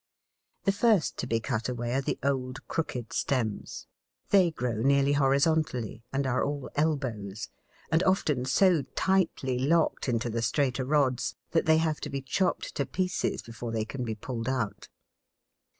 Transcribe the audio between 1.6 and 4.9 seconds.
away are the old crooked stems. They grow